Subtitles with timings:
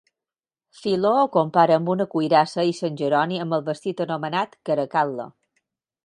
[0.77, 5.29] Filó ho compara amb una cuirassa i sant Jeroni amb el vestit anomenat caracal·la.